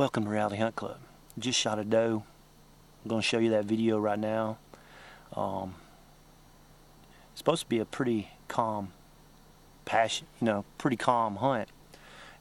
[0.00, 0.96] Welcome to Reality Hunt Club.
[1.38, 2.24] Just shot a doe.
[3.04, 4.56] I'm going to show you that video right now.
[5.36, 5.74] Um,
[7.32, 8.92] it's supposed to be a pretty calm,
[9.84, 11.68] passion, you know, pretty calm hunt.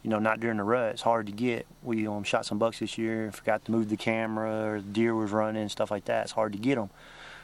[0.03, 0.93] You know, not during the rut.
[0.93, 1.67] It's hard to get.
[1.83, 3.29] We um, shot some bucks this year.
[3.33, 6.23] Forgot to move the camera, or the deer was running, and stuff like that.
[6.23, 6.89] It's hard to get them.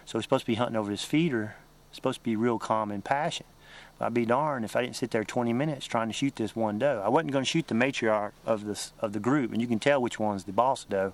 [0.05, 1.57] So we're supposed to be hunting over this feeder.
[1.89, 3.47] It's supposed to be real calm and passion.
[3.99, 6.79] I'd be darned if I didn't sit there 20 minutes trying to shoot this one
[6.79, 7.01] doe.
[7.03, 9.79] I wasn't going to shoot the matriarch of this of the group, and you can
[9.79, 11.13] tell which one's the boss doe.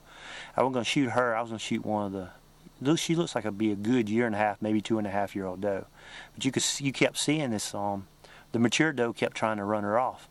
[0.57, 1.35] I wasn't going to shoot her.
[1.35, 2.97] I was going to shoot one of the.
[2.97, 5.11] She looks like it'd be a good year and a half, maybe two and a
[5.11, 5.85] half year old doe.
[6.33, 7.75] But you could you kept seeing this.
[7.75, 8.07] Um,
[8.51, 10.27] the mature doe kept trying to run her off,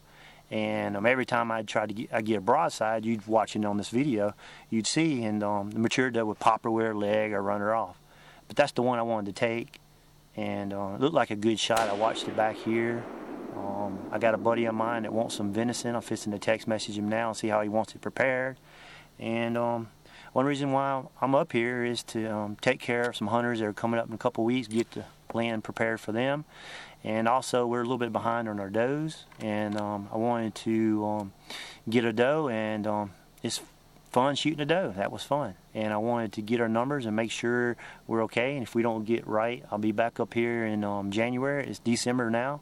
[0.50, 3.76] and um, every time I'd try to get I get a broadside, you'd watching on
[3.76, 4.34] this video,
[4.70, 7.60] you'd see, and um, the mature doe would pop her with her leg or run
[7.60, 8.00] her off.
[8.48, 9.79] But that's the one I wanted to take
[10.36, 11.80] and uh, it looked like a good shot.
[11.80, 13.04] I watched it back here.
[13.56, 15.94] Um, I got a buddy of mine that wants some venison.
[15.94, 18.58] I'm fixing to text message him now and see how he wants it prepared.
[19.18, 19.88] And um,
[20.32, 23.66] one reason why I'm up here is to um, take care of some hunters that
[23.66, 25.04] are coming up in a couple weeks, get the
[25.34, 26.44] land prepared for them.
[27.02, 31.04] And also, we're a little bit behind on our does, and um, I wanted to
[31.06, 31.32] um,
[31.88, 33.62] get a doe, and um, it's
[34.12, 34.92] fun shooting a doe.
[34.94, 35.54] That was fun.
[35.74, 37.76] And I wanted to get our numbers and make sure
[38.06, 38.54] we're okay.
[38.54, 41.66] And if we don't get right, I'll be back up here in um, January.
[41.66, 42.60] It's December now.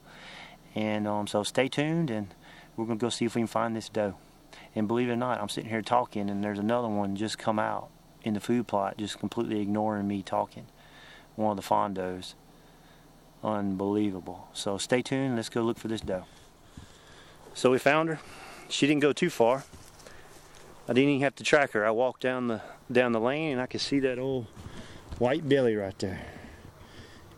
[0.75, 2.35] And um, so stay tuned and
[2.77, 4.15] we're to go see if we can find this doe.
[4.75, 7.59] And believe it or not, I'm sitting here talking and there's another one just come
[7.59, 7.89] out
[8.23, 10.67] in the food plot, just completely ignoring me talking.
[11.35, 12.35] One of the fondos.
[13.43, 14.49] Unbelievable.
[14.53, 15.37] So stay tuned.
[15.37, 16.25] Let's go look for this doe.
[17.55, 18.21] So we found her.
[18.69, 19.65] She didn't go too far.
[20.89, 21.85] I didn't even have to track her.
[21.87, 24.47] I walked down the down the lane and I could see that old
[25.19, 26.23] white belly right there.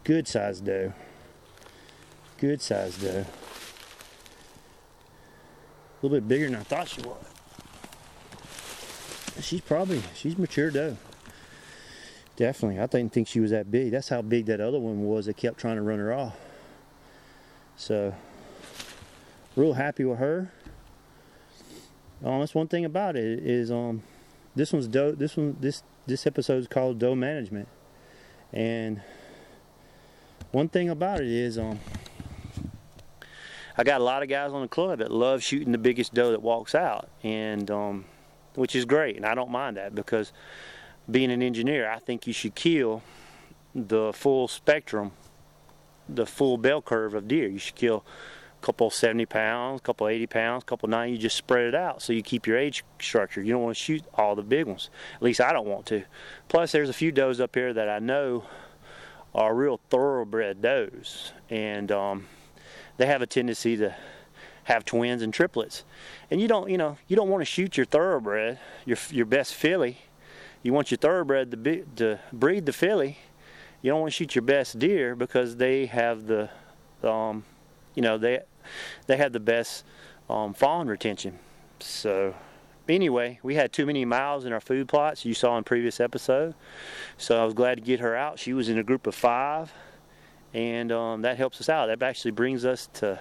[0.04, 0.92] Good sized doe.
[2.38, 3.26] Good sized doe.
[5.90, 7.24] A little bit bigger than I thought she was.
[9.44, 10.96] She's probably she's mature doe.
[12.36, 12.78] Definitely.
[12.78, 13.90] I didn't think she was that big.
[13.90, 16.36] That's how big that other one was that kept trying to run her off.
[17.76, 18.14] So
[19.56, 20.52] real happy with her.
[22.24, 24.02] Um, that's one thing about it is um,
[24.54, 25.12] this one's doe.
[25.12, 27.68] This one, this this episode is called doe management,
[28.52, 29.00] and
[30.52, 31.78] one thing about it is um,
[33.78, 36.30] I got a lot of guys on the club that love shooting the biggest doe
[36.32, 38.04] that walks out, and um,
[38.54, 40.32] which is great, and I don't mind that because
[41.10, 43.02] being an engineer, I think you should kill
[43.74, 45.12] the full spectrum,
[46.08, 47.48] the full bell curve of deer.
[47.48, 48.04] You should kill
[48.60, 51.12] couple 70 pounds, couple 80 pounds, couple 90.
[51.12, 53.42] You just spread it out so you keep your age structure.
[53.42, 54.90] You don't want to shoot all the big ones.
[55.16, 56.04] At least I don't want to.
[56.48, 58.44] Plus, there's a few does up here that I know
[59.34, 62.26] are real thoroughbred does, and um,
[62.96, 63.94] they have a tendency to
[64.64, 65.84] have twins and triplets.
[66.30, 69.54] And you don't, you know, you don't want to shoot your thoroughbred, your your best
[69.54, 69.98] filly.
[70.62, 73.18] You want your thoroughbred to, be, to breed the filly.
[73.80, 76.50] You don't want to shoot your best deer because they have the
[77.02, 77.44] um,
[77.94, 78.40] you know they
[79.06, 79.84] they had the best
[80.28, 81.38] um, fawn retention.
[81.80, 82.34] So
[82.88, 86.54] anyway, we had too many miles in our food plots you saw in previous episode.
[87.16, 88.38] So I was glad to get her out.
[88.38, 89.72] She was in a group of five,
[90.52, 91.86] and um, that helps us out.
[91.86, 93.20] That actually brings us to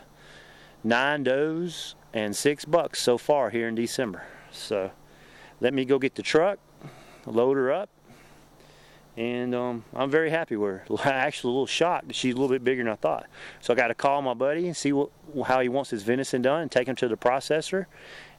[0.83, 4.23] nine does and six bucks so far here in December.
[4.51, 4.91] So
[5.61, 6.59] let me go get the truck,
[7.25, 7.89] load her up,
[9.19, 10.83] and um, I'm very happy with her.
[11.03, 13.27] Actually, a little shocked she's a little bit bigger than I thought.
[13.59, 15.09] So I got to call my buddy and see what,
[15.45, 17.85] how he wants his venison done and take him to the processor,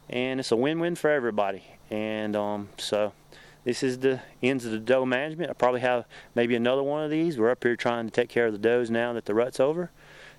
[0.09, 1.65] and it's a win-win for everybody.
[1.91, 3.13] And um, so
[3.65, 5.51] this is the ends of the doe management.
[5.51, 7.37] I probably have maybe another one of these.
[7.37, 9.91] We're up here trying to take care of the does now that the rut's over.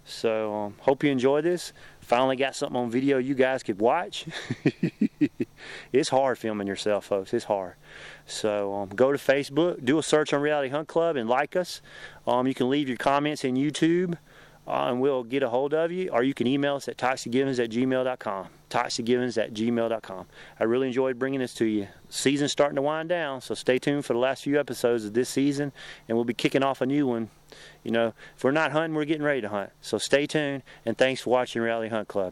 [0.03, 1.73] So um, hope you enjoy this.
[1.99, 4.25] Finally got something on video you guys could watch.
[5.93, 7.33] it's hard filming yourself, folks.
[7.33, 7.75] It's hard.
[8.25, 11.81] So um, go to Facebook, do a search on Reality Hunt Club, and like us.
[12.27, 14.17] Um, you can leave your comments in YouTube,
[14.71, 16.09] uh, and we'll get a hold of you.
[16.09, 18.47] Or you can email us at toxicgivens at gmail.com.
[18.69, 20.25] Toxicgivens at gmail.com.
[20.59, 21.89] I really enjoyed bringing this to you.
[22.09, 25.27] Season's starting to wind down, so stay tuned for the last few episodes of this
[25.27, 25.73] season,
[26.07, 27.29] and we'll be kicking off a new one.
[27.83, 29.71] You know, if we're not hunting, we're getting ready to hunt.
[29.81, 32.31] So stay tuned, and thanks for watching Reality Hunt Club.